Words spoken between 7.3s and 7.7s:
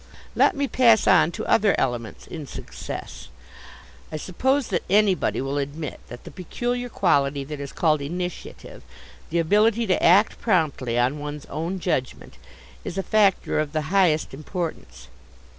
that